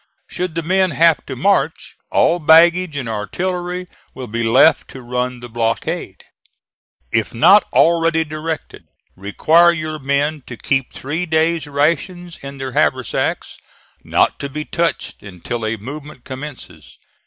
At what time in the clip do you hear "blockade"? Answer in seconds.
5.47-6.23